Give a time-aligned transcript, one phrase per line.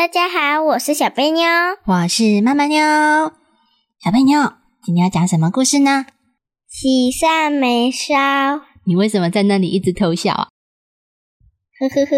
[0.00, 1.46] 大家好，我是小贝妞，
[1.84, 2.80] 我是妈妈妞。
[4.02, 6.06] 小贝妞，今天要讲什么故事呢？
[6.66, 8.62] 喜上眉梢。
[8.84, 10.48] 你为什么在那里一直偷笑啊？
[11.78, 12.16] 呵呵呵，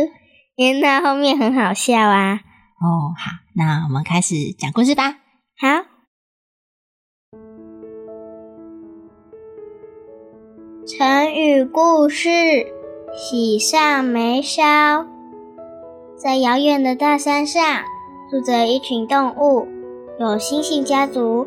[0.54, 2.34] 因为它后面很好笑啊。
[2.34, 5.16] 哦，好，那我们开始讲故事吧。
[5.58, 5.66] 好，
[10.86, 12.30] 成语故事：
[13.12, 15.04] 喜上眉梢。
[16.22, 17.60] 在遥远的大山上，
[18.30, 19.66] 住着一群动物，
[20.20, 21.44] 有猩猩家族、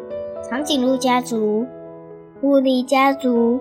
[0.50, 1.66] 长颈鹿家族、
[2.42, 3.58] 狐狸家族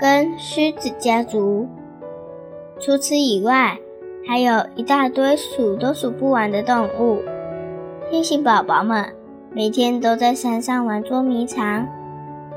[0.00, 1.68] 跟狮子家族。
[2.80, 3.78] 除此以外，
[4.26, 7.22] 还有一大堆数都数不完的动物。
[8.10, 9.04] 猩猩宝宝们
[9.52, 11.86] 每天都在山上玩捉迷藏，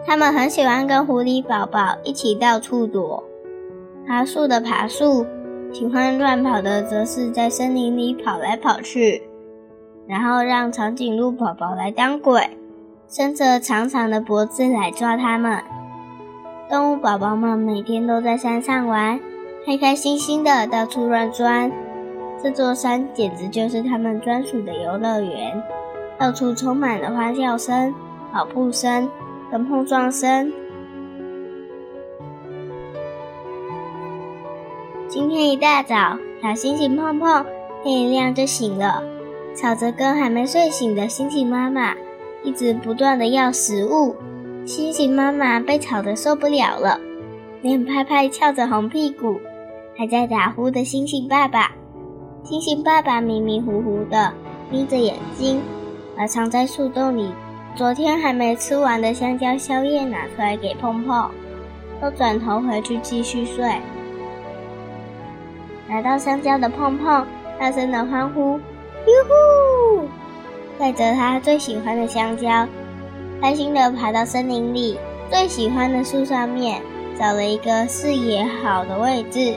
[0.04, 3.24] 他们很喜欢跟狐狸宝宝一起到处躲，
[4.08, 5.28] 爬树的爬树。
[5.72, 9.22] 喜欢乱跑的，则是在森林里跑来跑去，
[10.08, 12.58] 然后让长颈鹿宝宝来当鬼，
[13.08, 15.62] 伸着长长的脖子来抓它们。
[16.70, 19.20] 动物宝宝们每天都在山上玩，
[19.66, 21.72] 开开心心的到处乱钻。
[22.42, 25.62] 这座山简直就是他们专属的游乐园，
[26.18, 27.94] 到处充满了欢笑声、
[28.32, 29.10] 跑步声
[29.52, 30.52] 跟碰撞声。
[35.10, 37.44] 今天一大早，小星星碰碰
[37.84, 39.02] 天一亮就醒了，
[39.56, 41.96] 吵着跟还没睡醒的星星妈妈
[42.44, 44.16] 一直不断的要食物。
[44.68, 47.02] 星星妈妈被吵得受不了了，
[47.64, 49.40] 脸拍拍翘着红屁股
[49.98, 51.72] 还在打呼的星星爸爸。
[52.44, 54.32] 星星爸爸迷迷糊糊的
[54.70, 55.60] 眯着眼睛，
[56.16, 57.32] 把藏在树洞里
[57.74, 61.32] 昨天还没吃完的香蕉宵夜拿出来给碰碰，
[62.04, 63.74] 又转头回去继续睡。
[65.90, 67.26] 拿到香蕉的碰碰
[67.60, 68.60] 大声的欢呼
[69.08, 70.08] ：“哟呼！”
[70.78, 72.68] 带着他最喜欢的香蕉，
[73.42, 74.98] 开心的爬到森林里
[75.32, 76.82] 最喜欢的树上面，
[77.20, 79.56] 找了一个视野好的位置，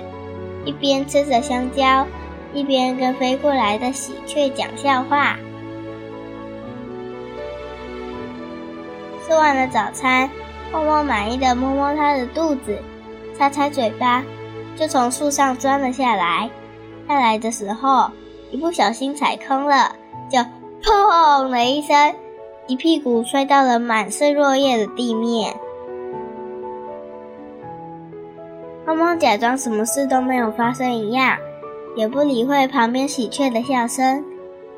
[0.64, 2.06] 一边吃着香蕉，
[2.54, 5.36] 一边跟飞过来的喜鹊讲笑话。
[9.24, 10.28] 吃完了早餐，
[10.72, 12.78] 碰碰满意的摸摸他的肚子，
[13.38, 14.24] 擦擦嘴巴。
[14.76, 16.50] 就从树上钻了下来，
[17.06, 18.10] 下来的时候
[18.50, 19.94] 一不小心踩空了，
[20.30, 20.38] 就
[20.82, 22.14] 砰的一声，
[22.66, 25.54] 一屁股摔到了满是落叶的地面。
[28.84, 31.38] 胖胖假装什么事都没有发生一样，
[31.94, 34.24] 也不理会旁边喜鹊的笑声，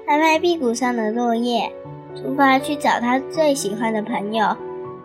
[0.06, 1.72] 拍拍屁股上的落叶，
[2.15, 4.54] 出发去找他最喜欢的朋友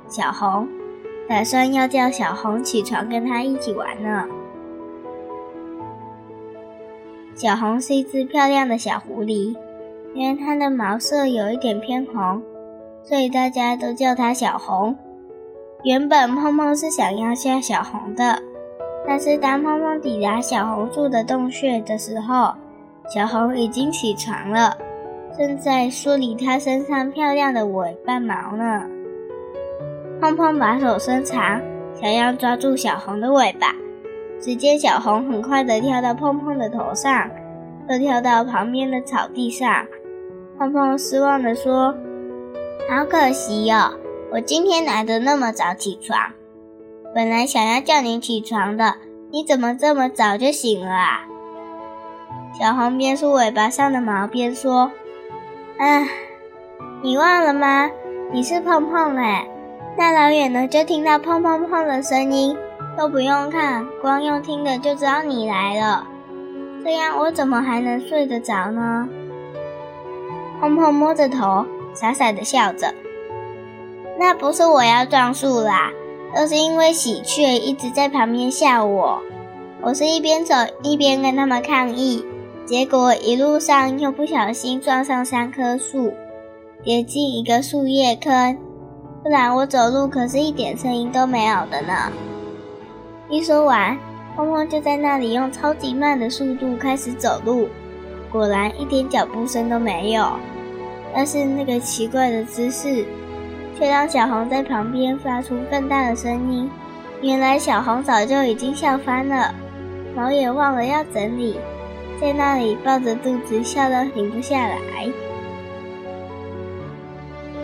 [0.09, 0.67] 小红，
[1.29, 4.25] 打算要叫小红起床跟他一起玩呢。
[7.39, 9.55] 小红是一只漂亮的小狐狸，
[10.13, 12.43] 因为它的毛色有一点偏红，
[13.01, 14.93] 所以大家都叫它小红。
[15.83, 18.43] 原本胖胖是想要吓小红的，
[19.07, 22.53] 但是当胖胖抵达小红住的洞穴的时候，
[23.09, 24.75] 小红已经起床了，
[25.37, 28.83] 正在梳理它身上漂亮的尾巴毛呢。
[30.19, 31.61] 碰碰把手伸长，
[31.95, 33.73] 想要抓住小红的尾巴。
[34.39, 37.29] 只见小红很快地跳到碰碰的头上，
[37.89, 39.85] 又跳到旁边的草地上。
[40.57, 41.93] 碰碰失望地说
[42.89, 43.93] ：“好可惜哟，
[44.31, 46.17] 我今天来的那么早起床，
[47.13, 48.95] 本来想要叫你起床的，
[49.31, 51.25] 你怎么这么早就醒了啊？”
[52.59, 54.91] 小红边梳尾巴上的毛边说
[55.79, 56.07] ：“唉，
[57.01, 57.89] 你忘了吗？
[58.31, 59.47] 你是碰碰哎，
[59.97, 62.57] 大老远的就听到胖胖胖的声音。”
[62.97, 66.05] 都不用看，光用听的就知道你来了。
[66.83, 69.07] 这样我怎么还能睡得着呢？
[70.59, 72.93] 碰碰摸着头，傻傻的笑着。
[74.19, 75.91] 那不是我要撞树啦，
[76.35, 79.21] 而是因为喜鹊一直在旁边吓我。
[79.81, 80.53] 我是一边走
[80.83, 82.25] 一边跟他们抗议，
[82.65, 86.13] 结果一路上又不小心撞上三棵树，
[86.83, 88.57] 跌进一个树叶坑。
[89.23, 92.11] 不然我走路可是一点声音都没有的呢。
[93.29, 93.95] 一说完，
[94.35, 97.69] 碰碰就在那里用超级慢的速度开始走路，
[98.31, 100.31] 果然一点脚步声都没有。
[101.13, 103.05] 但是那个奇怪的姿势，
[103.77, 106.69] 却让小红在旁边发出更大的声音。
[107.21, 109.53] 原来小红早就已经笑翻了，
[110.15, 111.59] 毛也忘了要整理，
[112.19, 114.77] 在那里抱着肚子笑得停不下来。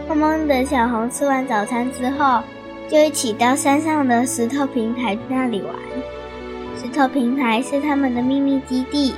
[0.08, 2.44] 碰碰的小红吃完早餐之后，
[2.90, 5.74] 就一起到山上的石头平台那里玩。
[6.76, 9.14] 石头平台是他们的秘密基地，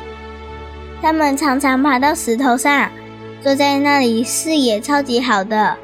[1.01, 2.89] 他们常常爬到石头上，
[3.41, 5.77] 坐在那里，视野超级好的，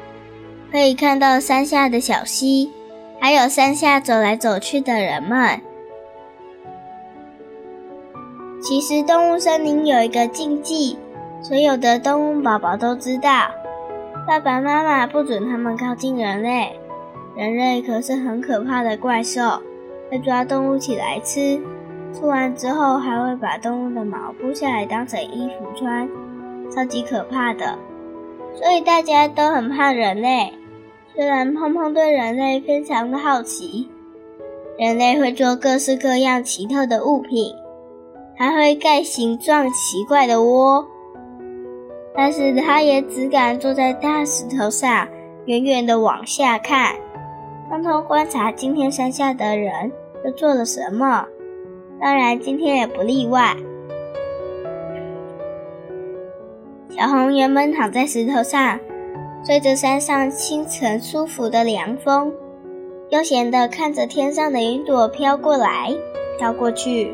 [0.72, 2.72] 可以看到山下的小溪，
[3.20, 5.60] 还有山下走来走去的人们。
[8.62, 10.96] 其实动物森林有一个禁忌，
[11.42, 13.50] 所有的动物宝宝都知道，
[14.26, 16.80] 爸爸妈妈不准他们靠近人类，
[17.36, 19.60] 人类可是很可怕的怪兽。
[20.10, 21.58] 会抓动物起来吃，
[22.12, 26.08] 吃完之后还会把动物的毛剥下来当成衣服穿，
[26.70, 27.78] 超级可怕的。
[28.54, 30.52] 所以大家都很怕人类。
[31.14, 33.88] 虽然碰碰对人类非常的好奇，
[34.78, 37.54] 人类会做各式各样奇特的物品，
[38.36, 40.86] 还会盖形状奇怪的窝，
[42.14, 45.08] 但是他也只敢坐在大石头上，
[45.46, 46.94] 远远的往下看。
[47.74, 49.90] 偷偷观察今天山下的人
[50.22, 51.26] 都做了什么，
[52.00, 53.56] 当然今天也不例外。
[56.88, 58.78] 小红原本躺在石头上，
[59.44, 62.32] 吹着山上清晨舒服的凉风，
[63.08, 65.92] 悠闲地看着天上的云朵飘过来、
[66.38, 67.12] 飘过去。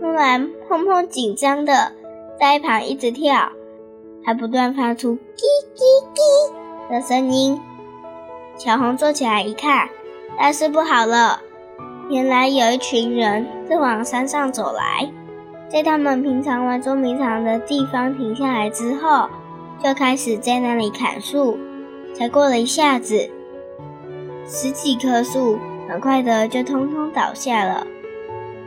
[0.00, 1.92] 突然，碰碰紧张的
[2.40, 3.52] 在一旁一直跳，
[4.24, 5.44] 还不断发出“叽
[5.76, 5.80] 叽
[6.12, 7.56] 叽”的声音。
[8.58, 9.88] 小红坐起来一看，
[10.36, 11.40] 大事不好了！
[12.10, 15.08] 原来有一群人正往山上走来，
[15.68, 19.28] 在他们平常玩捉迷藏的地方停下来之后，
[19.80, 21.56] 就开始在那里砍树。
[22.12, 23.30] 才过了一下子，
[24.44, 25.56] 十几棵树
[25.88, 27.86] 很快的就通通倒下了，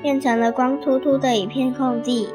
[0.01, 2.29] 变成了光秃秃的一片空地。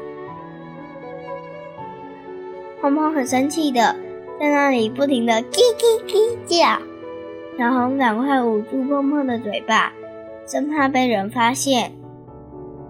[2.79, 3.95] 碰碰很生气的
[4.39, 6.86] 在那里不停的叽叽叽叫。
[7.57, 9.91] 小红赶快捂住碰碰的嘴巴，
[10.45, 11.91] 生怕被人发现，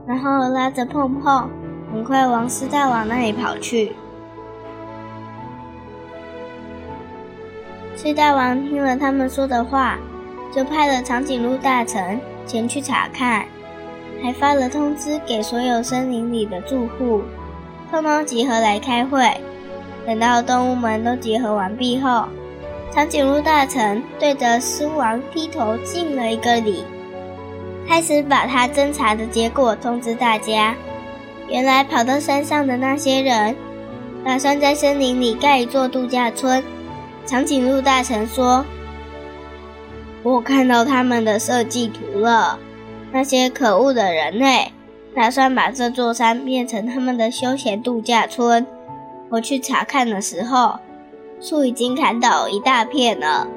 [0.05, 1.49] 然后拉着碰碰，
[1.89, 3.93] 很快往狮大王那里跑去。
[7.95, 9.97] 狮大王听了他们说的话，
[10.53, 13.45] 就派了长颈鹿大臣前去查看，
[14.21, 17.21] 还发了通知给所有森林里的住户，
[17.89, 19.31] 通通集合来开会。
[20.05, 22.25] 等到动物们都集合完毕后。
[22.97, 26.83] 长颈鹿大臣对着狮王低头敬了一个礼，
[27.87, 30.73] 开始把他侦查的结果通知大家。
[31.47, 33.55] 原来跑到山上的那些人，
[34.25, 36.63] 打算在森林里盖一座度假村。
[37.23, 38.65] 长颈鹿大臣说
[40.23, 42.57] ：“我看到他们的设计图了，
[43.11, 44.71] 那些可恶的人类，
[45.15, 48.65] 打算把这座山变成他们的休闲度假村。
[49.29, 50.79] 我去查看的时候。”
[51.39, 53.47] 树已经砍倒一大片了，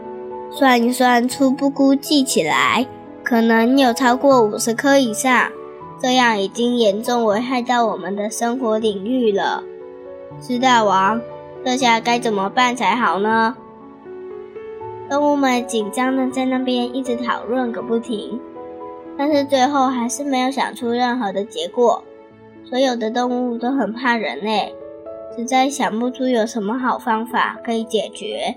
[0.50, 2.86] 算一算，初步估计起来，
[3.22, 5.50] 可能有超过五十棵以上。
[6.02, 9.62] 这样已经严重危害到我们的生活领域了。
[10.40, 11.20] 狮大王，
[11.62, 13.54] 这下该怎么办才好呢？
[15.10, 18.40] 动物们紧张的在那边一直讨论个不停，
[19.18, 22.02] 但是最后还是没有想出任何的结果。
[22.64, 24.74] 所有的动物都很怕人类。
[25.36, 28.56] 实在想不出有什么好方法可以解决。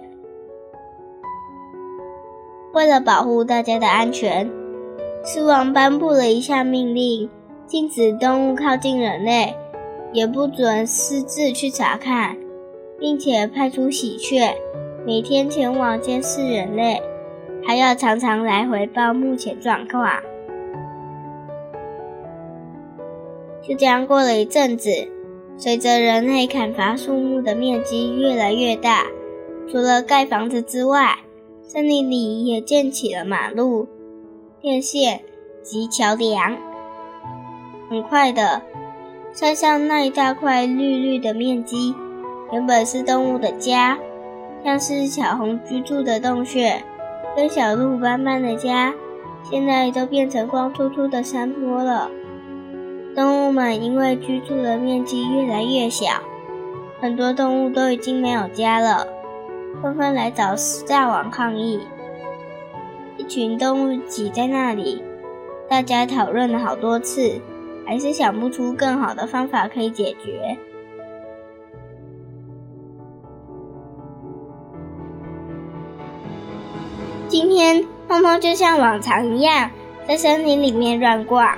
[2.73, 4.49] 为了保护大家的安全，
[5.23, 7.29] 狮王颁布了一项命令：
[7.67, 9.55] 禁止动物靠近人类，
[10.11, 12.35] 也不准私自去查看，
[12.99, 14.55] 并且派出喜鹊
[15.05, 16.99] 每天前往监视人类，
[17.63, 20.09] 还要常常来回报目前状况。
[23.61, 24.89] 就这样过了一阵子。
[25.57, 29.05] 随着人类砍伐树木的面积越来越大，
[29.71, 31.19] 除了盖房子之外，
[31.61, 33.87] 森林里也建起了马路、
[34.59, 35.21] 电线
[35.61, 36.57] 及桥梁。
[37.89, 38.61] 很快的，
[39.31, 41.95] 山上那一大块绿绿的面积，
[42.51, 43.97] 原本是动物的家，
[44.63, 46.83] 像是小红居住的洞穴，
[47.35, 48.93] 跟小鹿斑斑的家，
[49.43, 52.09] 现在都变成光秃秃的山坡了。
[53.15, 56.07] 动物们因为居住的面积越来越小，
[56.99, 59.07] 很多动物都已经没有家了，
[59.81, 61.79] 纷纷来找狮大王抗议。
[63.17, 65.03] 一群动物挤在那里，
[65.69, 67.39] 大家讨论了好多次，
[67.85, 70.57] 还是想不出更好的方法可以解决。
[77.27, 79.69] 今天，碰碰就像往常一样，
[80.07, 81.55] 在森林里面乱逛。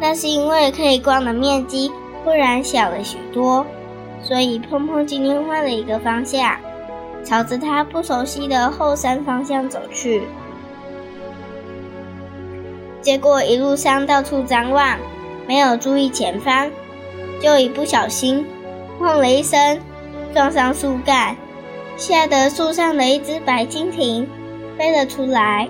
[0.00, 1.90] 那是因为可以逛的面积
[2.24, 3.66] 忽然小了许多，
[4.22, 6.56] 所以碰碰今天换了一个方向，
[7.24, 10.22] 朝着他不熟悉的后山方向走去。
[13.00, 14.98] 结果一路上到处张望，
[15.46, 16.70] 没有注意前方，
[17.40, 18.44] 就一不小心，
[19.00, 19.80] 砰了一声，
[20.34, 21.36] 撞上树干，
[21.96, 24.28] 吓得树上的一只白蜻蜓
[24.76, 25.68] 飞了出来，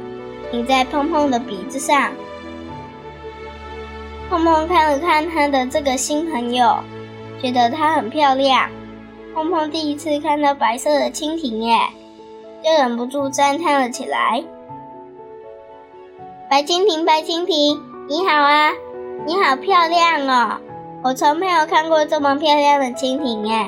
[0.51, 2.11] 停在碰碰的鼻子上。
[4.29, 6.77] 碰碰看了看他的这个新朋友，
[7.41, 8.69] 觉得它很漂亮。
[9.35, 11.79] 碰碰第一次看到白色的蜻蜓，耶，
[12.63, 14.45] 就忍不住赞叹了起来。
[16.51, 18.71] 白蜻蜓，白蜻蜓，你好啊！
[19.25, 20.61] 你好漂亮哦！
[21.03, 23.67] 我从没有看过这么漂亮的蜻蜓耶。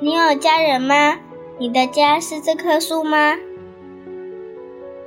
[0.00, 1.18] 你有家人吗？
[1.58, 3.34] 你的家是这棵树吗？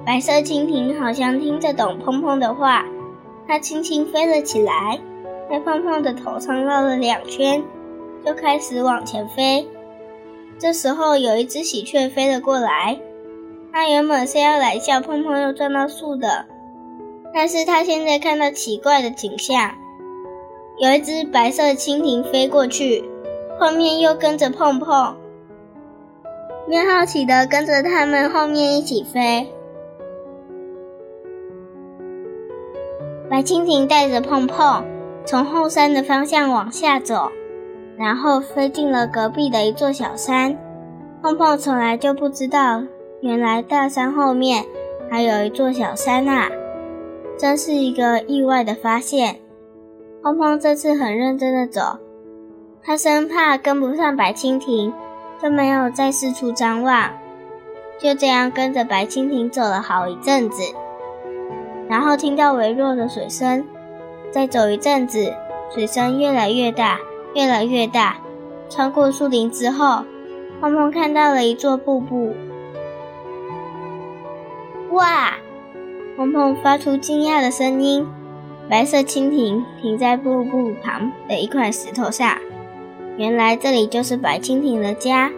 [0.05, 2.83] 白色蜻蜓好像听得懂碰碰的话。
[3.49, 4.99] 它轻轻飞了起来，
[5.49, 7.63] 在胖胖的头上绕了两圈，
[8.23, 9.67] 就开始往前飞。
[10.59, 12.99] 这时候，有一只喜鹊飞了过来，
[13.73, 16.45] 它原本是要来叫胖胖又撞到树的，
[17.33, 19.71] 但是它现在看到奇怪的景象：
[20.77, 23.03] 有一只白色蜻蜓飞过去，
[23.59, 25.15] 后面又跟着碰碰，
[26.67, 29.51] 便好奇的跟着他们后面一起飞。
[33.29, 34.83] 白蜻蜓带着碰碰
[35.24, 37.31] 从后山的方向往下走，
[37.95, 40.57] 然后飞进了隔壁的一座小山。
[41.21, 42.81] 碰碰从来就不知道，
[43.21, 44.65] 原来大山后面
[45.12, 46.50] 还有一座小山啊！
[47.38, 49.36] 真是一个意外的发现。
[50.24, 52.00] 碰碰这次很认真的走，
[52.81, 54.91] 他生怕跟不上白蜻蜓，
[55.41, 57.12] 就没有再四处张望，
[58.00, 60.63] 就这样跟着白蜻蜓走了好一阵子。
[61.89, 63.65] 然后听到微弱的水声，
[64.31, 65.34] 再走一阵子，
[65.74, 67.00] 水声越来越大，
[67.34, 68.17] 越来越大。
[68.69, 70.03] 穿过树林之后，
[70.62, 72.36] 碰碰看到了一座瀑布。
[74.91, 75.34] 哇！
[76.15, 78.05] 碰碰发出惊讶的声音。
[78.69, 82.38] 白色蜻蜓停在瀑布旁的一块石头上。
[83.17, 85.31] 原来这里就是白蜻蜓的家，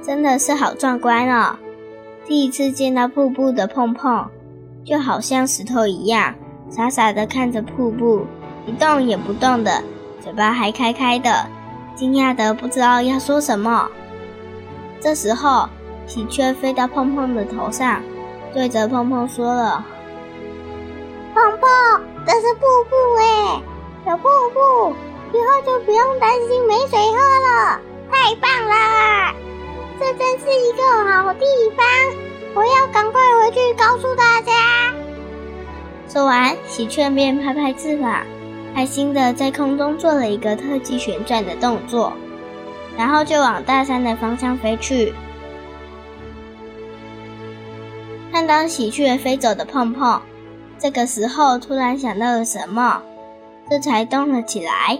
[0.00, 1.56] 真的是好壮观哦！
[2.24, 4.30] 第一次见到瀑布的碰碰。
[4.86, 6.32] 就好像石头一样，
[6.70, 8.24] 傻傻的看着瀑布，
[8.66, 9.82] 一动也不动的，
[10.20, 11.44] 嘴巴还开开的，
[11.96, 13.88] 惊讶的不知道要说什么。
[15.00, 15.68] 这时候，
[16.06, 18.00] 喜鹊飞到碰碰的头上，
[18.54, 19.84] 对着碰碰说了
[21.34, 21.68] ：“碰碰，
[22.24, 23.60] 这是瀑布哎，
[24.06, 24.94] 有瀑布，
[25.36, 29.34] 以后就不用担心没水喝了，太棒了！
[29.98, 31.44] 这真是一个好地
[31.76, 31.84] 方。”
[32.56, 34.50] 我要赶快回去告诉大家。
[36.08, 38.22] 说完，喜鹊便拍拍翅膀，
[38.74, 42.14] 开心的在空中做了一个特技旋转的动作，
[42.96, 45.12] 然后就往大山的方向飞去。
[48.32, 50.22] 看到喜鹊飞走的碰碰，
[50.78, 53.02] 这个时候突然想到了什么，
[53.68, 54.98] 这才动了起来，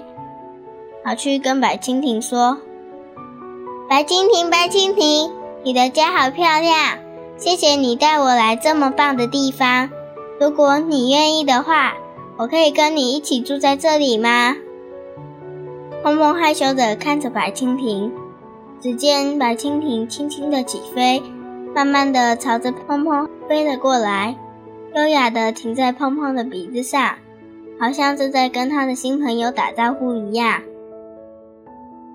[1.03, 2.59] 跑去跟白蜻蜓说
[3.89, 5.33] ：“白蜻蜓，白蜻蜓，
[5.65, 6.99] 你的家好漂亮。”
[7.38, 9.90] 谢谢你带我来这么棒的地方。
[10.40, 11.93] 如果你愿意的话，
[12.38, 14.57] 我可以跟你一起住在这里吗？
[16.02, 18.11] 碰碰害羞地看着白蜻蜓，
[18.81, 21.23] 只见白蜻蜓轻轻地起飞，
[21.75, 24.35] 慢慢地朝着碰碰飞了过来，
[24.95, 27.16] 优雅地停在碰碰的鼻子上，
[27.78, 30.62] 好像正在跟他的新朋友打招呼一样。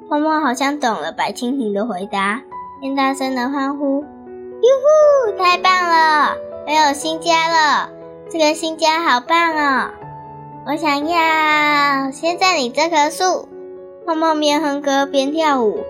[0.09, 2.41] 碰碰好像懂了白蜻蜓的回答，
[2.79, 4.03] 便大声地欢呼。
[4.61, 5.37] 哟呼！
[5.43, 6.37] 太棒了，
[6.67, 7.89] 我有新家了。
[8.29, 9.89] 这个新家好棒哦！
[10.67, 13.49] 我想要先在你这棵树。
[14.05, 15.83] 碰碰边哼歌边跳舞，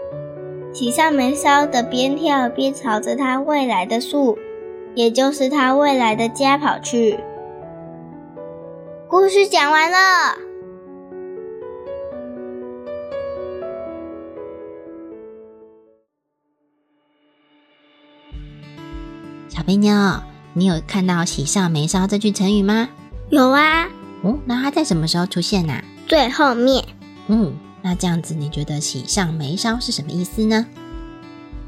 [0.73, 4.37] 喜上眉梢的边跳边朝着他未来的树，
[4.95, 7.19] 也就是他未来的家跑去。
[9.09, 9.97] 故事讲完了。
[19.61, 19.93] 小肥妞，
[20.53, 22.89] 你有看到“喜上眉梢”这句成语吗？
[23.29, 23.87] 有啊。
[24.23, 25.83] 哦，那它在什么时候出现呢？
[26.07, 26.83] 最后面。
[27.27, 27.53] 嗯，
[27.83, 30.65] 那这样子，你觉得“喜上眉梢”是什么意思呢？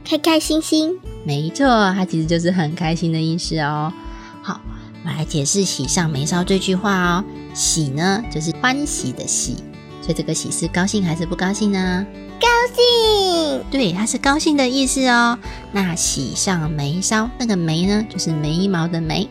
[0.03, 0.99] 开开心心。
[1.23, 3.93] 没错，它其实就是很开心的意思哦。
[4.41, 4.59] 好，
[5.05, 7.23] 我来解释“喜上眉梢”这句话哦。
[7.53, 9.57] 喜呢，就是欢喜的喜，
[10.03, 12.05] 所以这个喜是高兴还是不高兴呢？
[12.41, 13.63] 高兴。
[13.71, 15.39] 对，它是高兴的意思哦。
[15.71, 19.29] 那喜上眉梢，那个眉呢，就是眉毛的眉；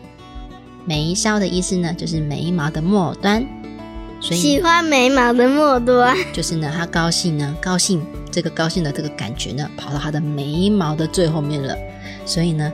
[0.83, 3.45] 眉梢的意思呢，就是眉毛的末端。
[4.19, 11.77] 所以喜欢眉毛的末端，就是呢，他高兴呢，高兴这个高兴的这个感觉呢，跑到他的眉毛的最后面了。
[12.25, 12.73] 所以呢，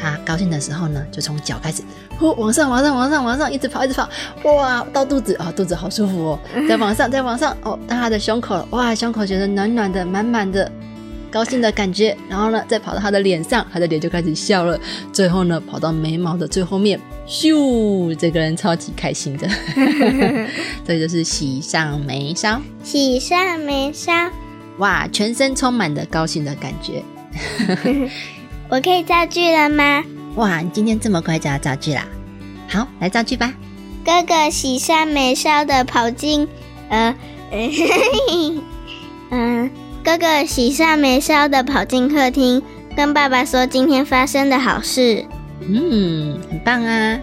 [0.00, 1.82] 他高兴的时候呢，就从脚开始，
[2.18, 4.08] 呼，往上，往上，往上，往上，一直跑，一直跑，
[4.44, 6.38] 哇，到肚子啊，肚子好舒服哦，
[6.68, 10.70] 再往上，再往上，哦，到他的胸口，哇，胸口觉得暖暖的，满满的
[11.30, 12.16] 高兴的感觉。
[12.28, 14.78] 然后呢，再跑到他的脸上，他的脸就开始笑了。
[15.12, 19.48] 最后呢，跑到眉毛的最后面，咻，这个人超级开心的，
[20.86, 22.60] 这就是喜上眉梢。
[22.82, 24.30] 喜上眉梢。
[24.78, 27.02] 哇，全身充满的高兴的感觉。
[28.70, 30.02] 我可以造句了吗？
[30.36, 32.06] 哇，你今天这么快就要造句啦？
[32.68, 33.52] 好，来造句吧。
[34.04, 36.46] 哥哥喜上眉梢的跑进，
[36.88, 37.14] 呃，
[39.30, 39.70] 嗯，
[40.04, 42.62] 哥哥喜上眉梢的跑进客厅，
[42.96, 45.24] 跟爸爸说今天发生的好事。
[45.60, 47.18] 嗯，很棒啊。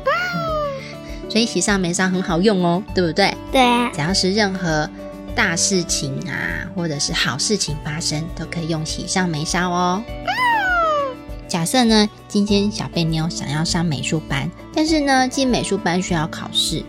[1.29, 3.33] 所以喜上眉梢很好用哦，对不对？
[3.51, 4.89] 对啊，只要是任何
[5.33, 10.03] 大事情啊，或者是好事情发生，都可以用喜上眉梢哦。
[11.47, 16.83] 假设呢，今天小贝妞想要上美术班，但是呢，进美术班需要考试。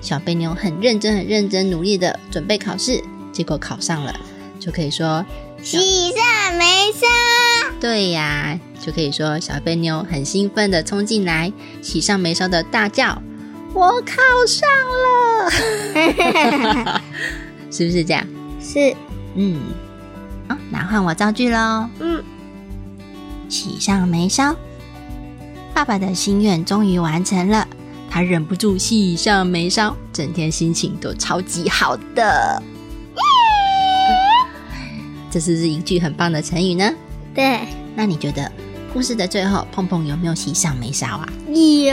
[0.00, 4.18] 小贝妞很认真、很认真、努力的准备考试，结果考上了，
[4.58, 5.24] 就可以说
[5.62, 7.06] 喜上眉梢。
[7.80, 13.20] 对呀，就可以说小贝妞很兴奋的冲进来，喜上眉梢的大叫
[13.74, 14.68] ：“我考上
[15.04, 15.50] 了！”
[17.70, 18.26] 是不是这样？
[18.60, 18.96] 是，
[19.34, 19.60] 嗯，
[20.48, 21.88] 好，那换我造句喽。
[22.00, 22.24] 嗯，
[23.48, 24.54] 喜上眉梢，
[25.74, 27.66] 爸爸的心愿终于完成了，
[28.10, 32.62] 他忍不住喜上眉梢，整天心情都超级好的。
[35.30, 36.90] 这是不是一句很棒的成语呢？
[37.34, 37.60] 对，
[37.94, 38.50] 那你觉得
[38.92, 41.28] 故事的最后，碰碰有没有喜上眉梢啊？
[41.48, 41.92] 有。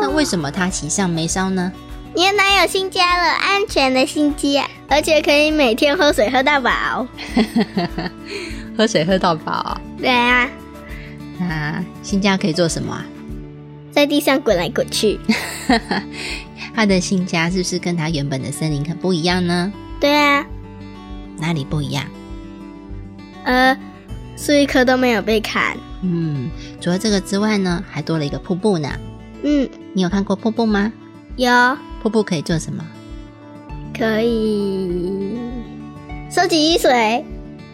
[0.00, 1.72] 那为什么他喜上眉梢呢？
[2.14, 7.06] 你的男友新家了，安全的新家，而且可以每天喝水喝到饱。
[8.76, 9.80] 喝水喝到饱。
[9.98, 10.48] 对啊，
[11.38, 13.04] 那新家可以做什么啊？
[13.90, 15.18] 在地上滚来滚去。
[16.74, 19.72] 他的新家是不是跟他原本的森林很不一样呢？
[19.98, 20.46] 对啊，
[21.38, 22.04] 哪里不一样？
[23.44, 23.76] 呃，
[24.36, 25.76] 树一棵都没有被砍。
[26.02, 26.48] 嗯，
[26.80, 28.88] 除了这个之外呢，还多了一个瀑布呢。
[29.42, 30.92] 嗯，你有看过瀑布吗？
[31.36, 31.50] 有
[32.00, 32.84] 瀑布可以做什么？
[33.96, 35.36] 可以
[36.30, 37.24] 收集雨水，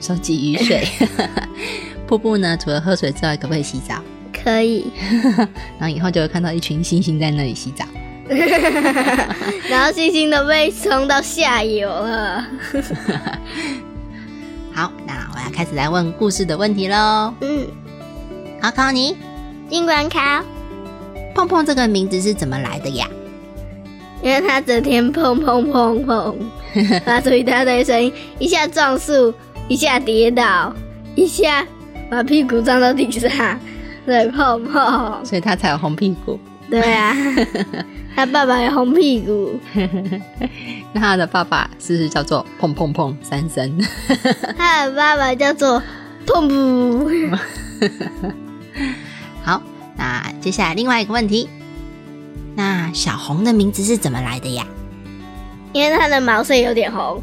[0.01, 0.89] 收集雨水。
[2.07, 3.97] 瀑布呢，除了喝水之外，可不可以洗澡？
[4.33, 4.91] 可以。
[5.79, 7.85] 然后以后就会看到一群星星在那里洗澡。
[9.69, 12.45] 然后星星都被冲到下游了。
[14.73, 17.33] 好，那我要开始来问故事的问题喽。
[17.41, 17.67] 嗯，
[18.61, 19.17] 考考你，
[19.69, 20.19] 尽管考，
[21.35, 23.07] 碰碰这个名字是怎么来的呀？
[24.23, 26.35] 因为他整天碰碰碰碰，
[27.05, 29.35] 发出一大堆声音，一下撞树，
[29.69, 30.75] 一下跌倒，
[31.15, 31.65] 一下
[32.15, 33.59] 把屁股撞到地上，
[34.07, 35.21] 对，泡泡。
[35.25, 36.39] 所以他才有红屁股。
[36.71, 37.15] 对啊，
[38.15, 39.59] 他爸爸有红屁股。
[40.95, 43.79] 那他的爸爸是不是叫做砰砰砰三声？
[44.57, 45.83] 他的爸爸叫做
[46.27, 47.39] 砰噗。
[49.43, 49.61] 好，
[49.97, 51.49] 那接下来另外一个问题，
[52.55, 54.65] 那小红的名字是怎么来的呀？
[55.73, 57.21] 因为它的毛色有点红。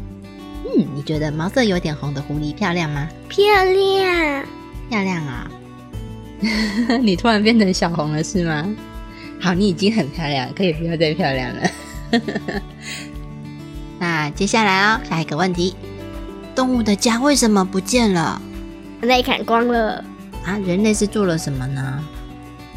[0.64, 3.08] 嗯，你觉得毛色有点红的狐狸漂亮吗？
[3.28, 4.44] 漂亮，
[4.88, 5.50] 漂亮啊！
[7.02, 8.68] 你突然变成小红了是吗？
[9.40, 11.70] 好，你已经很漂亮，可以不要再漂亮了。
[13.98, 15.74] 那接下来哦，下一个问题，
[16.54, 18.40] 动物的家为什么不见了？
[19.00, 20.04] 被砍光了。
[20.44, 22.04] 啊，人类是做了什么呢？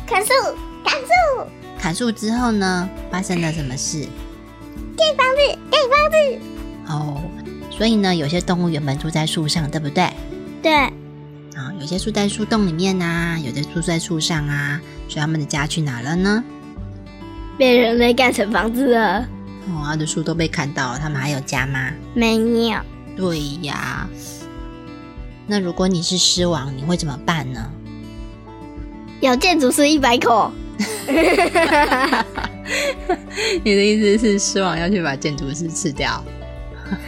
[0.06, 0.32] 砍树，
[0.84, 4.08] 砍树，砍树之后呢，发生了什么事？
[4.96, 6.18] 盖房子，盖房子。
[6.88, 7.22] 哦，
[7.72, 10.08] 所以呢，有些动物原本住在树上，对不对？
[10.62, 10.72] 对，
[11.56, 16.44] 啊，有些住在树洞里面呐、有的住在树上啊，所以他们的家去哪了呢？
[17.58, 19.22] 被人类盖成房子了。
[19.68, 21.92] 哦，他的树都被砍倒了，他们还有家吗？
[22.14, 22.36] 没
[22.70, 22.78] 有，
[23.16, 24.08] 对呀。
[25.48, 27.72] 那如果你是狮王，你会怎么办呢？
[29.22, 30.52] 有建筑师一百口。
[33.64, 36.22] 你的意思是狮王要去把建筑师吃掉，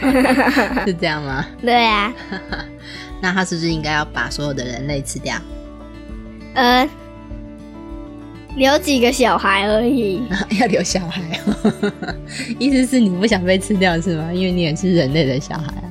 [0.86, 1.44] 是这样吗？
[1.60, 2.14] 对啊，
[3.20, 5.36] 那他是不是应该要把所有的人类吃掉？
[6.54, 6.88] 呃，
[8.56, 10.22] 留几个小孩而已。
[10.60, 11.40] 要留小孩，
[12.58, 14.32] 意思是你不想被吃掉是吗？
[14.32, 15.86] 因为你也是人类的小孩啊，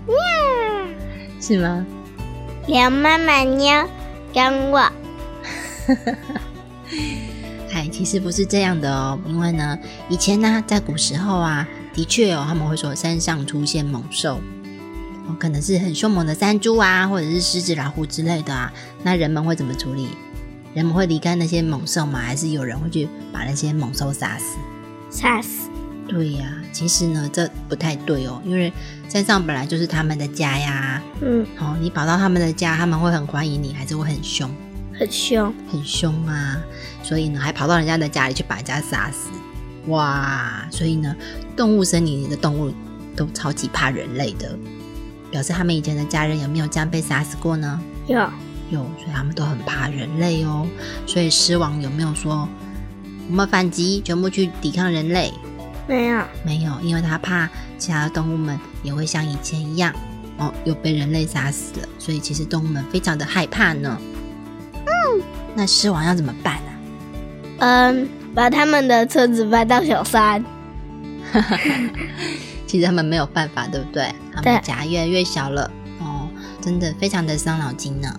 [1.39, 1.85] 是吗？
[2.67, 3.87] 留妈妈妞
[4.33, 4.79] 跟我。
[7.73, 9.77] 哎，其实不是这样的哦，因为呢，
[10.09, 14.41] 以前呢，在古时候啊，的确哦，他们会说山上出现猛兽，
[15.27, 18.71] 哦，可能是很凶猛的山猪啊，或者是狮子、老虎之类的啊。
[19.03, 20.09] 那人们会怎么处理？
[20.73, 22.19] 人们会离开那些猛兽吗？
[22.19, 24.57] 还是有人会去把那些猛兽杀死？
[25.09, 25.69] 杀死？
[26.07, 28.71] 对呀，其实呢，这不太对哦，因为
[29.09, 31.01] 山上本来就是他们的家呀。
[31.21, 34.49] 嗯，好，你跑到他们的家，他们会很欢迎你，还是会很凶？
[34.97, 36.57] 很凶，很凶啊！
[37.03, 39.29] 所以呢，还跑到人家的家里去把人家杀死，
[39.87, 40.67] 哇！
[40.71, 41.15] 所以呢，
[41.55, 42.73] 动物森林里的动物
[43.15, 44.57] 都超级怕人类的，
[45.31, 47.79] 表示他们以前的家人有没有这样被杀死过呢？
[48.07, 48.17] 有
[48.69, 50.67] 有，所以他们都很怕人类哦。
[51.05, 52.47] 所以狮王有没有说
[53.29, 55.33] 我们反击，全部去抵抗人类？
[55.87, 59.93] 没有，没有，因为他怕其他的动物们也会像以前一样
[60.37, 63.97] 哦，又被人类杀死了，所以其实动物们非常的害怕呢。
[64.73, 65.23] 嗯
[65.55, 66.71] 那狮王要怎么办呢？
[67.59, 70.43] 嗯，把他们的车子搬到小山。
[72.67, 74.13] 其实他们没有办法，对不对？
[74.35, 76.27] 他们的家越来越小了，哦，
[76.61, 78.13] 真的非常的伤脑筋呢。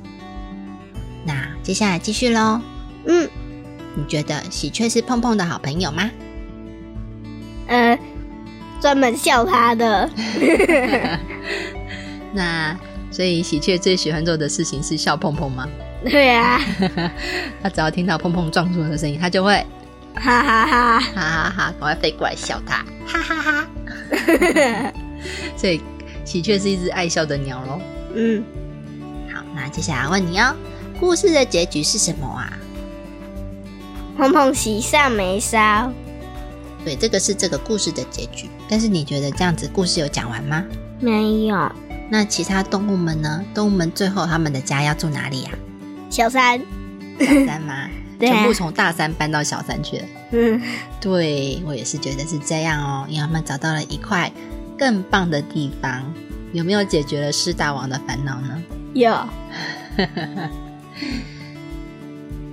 [1.25, 2.61] 那接下来继续喽。
[3.07, 3.29] 嗯，
[3.95, 6.11] 你觉得喜鹊是碰碰的好朋友吗？
[7.69, 7.99] 呃，
[8.81, 10.11] 专门笑他的。
[12.33, 12.77] 那
[13.11, 15.69] 所以喜鹊最喜欢做的事情是笑碰碰吗？
[16.05, 16.61] 对啊，
[17.63, 19.55] 他只要听到碰碰撞树的声音，他就会
[20.15, 23.58] 哈哈哈哈哈哈，赶快飞过来笑他，哈哈哈。
[25.57, 25.81] 所以
[26.25, 27.81] 喜鹊是一只爱笑的鸟喽。
[28.15, 28.45] 嗯，
[29.33, 30.55] 好，那接下来问你哦，
[30.99, 32.53] 故事的结局是什么啊？
[34.17, 35.93] 碰碰喜上眉梢。
[36.85, 38.49] 对，这个是这个故事的结局。
[38.69, 40.65] 但是你觉得这样子故事有讲完吗？
[41.01, 41.73] 没有。
[42.11, 43.45] 那其他动物们呢？
[43.55, 45.51] 动物们最后他们的家要住哪里呀？
[46.09, 46.61] 小山，
[47.19, 47.89] 小山吗？
[48.19, 50.05] 全部从大山搬到小山去了。
[50.33, 50.61] 嗯，
[51.01, 54.31] 对我也是觉得是这样哦，因为他们找到了一块
[54.79, 56.03] 更棒的地方。
[56.55, 58.63] 有没有解决了狮大王的烦恼呢？
[58.95, 59.13] 有。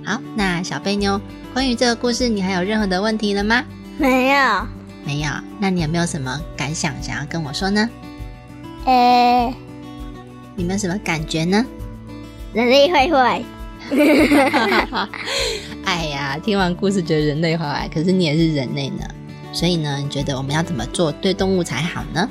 [0.04, 1.18] 好，那小贝妞，
[1.54, 3.64] 关于这个故事，你还有任何的问题了吗？
[3.96, 4.66] 没有，
[5.04, 5.30] 没有。
[5.58, 7.88] 那你有没有什么感想想要跟我说呢？
[8.84, 9.52] 呃，
[10.54, 11.64] 你们什么感觉呢？
[12.52, 13.42] 人类坏坏。
[15.84, 19.04] 哎呀，听完故事觉得人类好矮，可是你也是人类呢，
[19.52, 22.28] 所以呢，你觉得我们要怎么做对动物才好呢？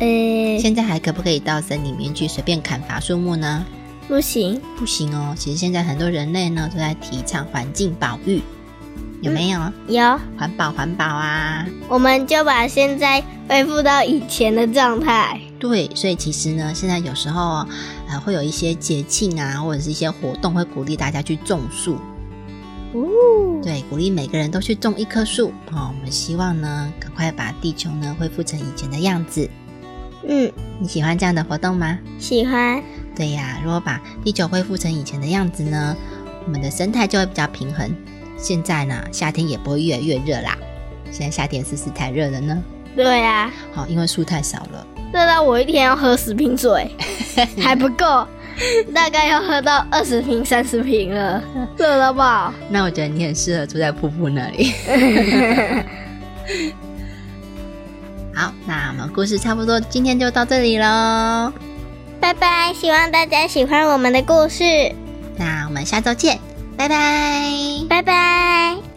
[0.00, 3.64] 呃，现在还可不可以到森林里面去随便砍伐树木呢？
[4.08, 5.34] 不行，不行哦。
[5.38, 8.42] 其实现在很多人类呢都在提倡环境保育，
[9.22, 9.60] 有没有？
[9.88, 11.64] 有，环保环保啊！
[11.88, 15.40] 我们就把现在恢复到以前的状态。
[15.58, 17.66] 对，所以其实呢，现在有时候
[18.08, 21.96] 呃会有一些节庆啊，或者是一些活动，会鼓励大家去种树。
[22.92, 25.48] 哦，对，鼓励每个人都去种一棵树。
[25.72, 29.48] 哦，我们希望呢，赶快把地球呢恢复成以前的样子。
[30.26, 31.98] 嗯，你喜欢这样的活动吗？
[32.18, 32.82] 喜欢。
[33.16, 35.96] 对呀，如果把地球恢复成以前的样子呢，
[36.44, 37.90] 我们的生态就会比较平衡。
[38.36, 40.58] 现在呢，夏天也不会越来越热啦。
[41.10, 42.62] 现在夏天是不是太热了呢？
[42.94, 43.50] 对呀。
[43.72, 44.86] 好，因为树太少了。
[45.12, 46.90] 热到我一天要喝十瓶水
[47.62, 48.26] 还不够，
[48.94, 51.42] 大概要喝到二十瓶、三十瓶了，
[51.78, 52.52] 热到爆。
[52.68, 54.72] 那我觉得你很适合住在瀑布那里。
[58.34, 61.52] 好，那我们故事差不多今天就到这里喽，
[62.20, 62.72] 拜拜！
[62.74, 64.64] 希望大家喜欢我们的故事，
[65.36, 66.40] 那我们下周见，
[66.76, 67.48] 拜拜，
[67.88, 68.93] 拜拜。